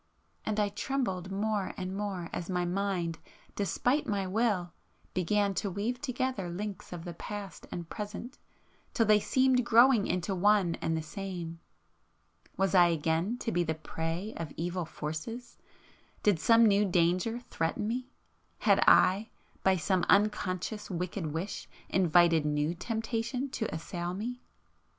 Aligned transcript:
——and 0.43 0.59
I 0.59 0.69
trembled 0.69 1.31
more 1.31 1.75
and 1.77 1.95
more 1.95 2.27
as 2.33 2.49
my 2.49 2.65
mind, 2.65 3.19
despite 3.55 4.07
my 4.07 4.25
will, 4.25 4.73
began 5.13 5.53
to 5.53 5.69
weave 5.69 6.01
together 6.01 6.49
links 6.49 6.91
of 6.91 7.05
the 7.05 7.13
past 7.13 7.67
and 7.71 7.87
present, 7.87 8.39
till 8.95 9.05
they 9.05 9.19
seemed 9.19 9.63
growing 9.63 10.07
into 10.07 10.33
one 10.33 10.73
and 10.81 10.97
the 10.97 11.03
same. 11.03 11.59
Was 12.57 12.73
I 12.73 12.87
again 12.87 13.37
to 13.41 13.51
be 13.51 13.63
the 13.63 13.75
prey 13.75 14.33
of 14.37 14.51
evil 14.57 14.85
forces?——did 14.85 16.39
some 16.39 16.65
new 16.65 16.83
danger 16.83 17.33
[p 17.33 17.39
486] 17.51 17.55
threaten 17.55 17.87
me?—had 17.87 18.79
I, 18.87 19.29
by 19.63 19.75
some 19.77 20.03
unconscious 20.09 20.89
wicked 20.89 21.27
wish 21.27 21.69
invited 21.89 22.43
new 22.43 22.73
temptation 22.73 23.49
to 23.51 23.71
assail 23.71 24.15
me? 24.15 24.41